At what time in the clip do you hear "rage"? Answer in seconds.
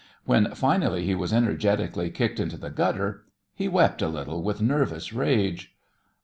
5.13-5.75